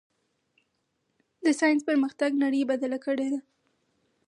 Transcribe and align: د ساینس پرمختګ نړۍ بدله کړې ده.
د 1.43 1.45
ساینس 1.59 1.81
پرمختګ 1.89 2.31
نړۍ 2.43 2.61
بدله 2.71 2.97
کړې 3.05 3.27
ده. 3.33 3.39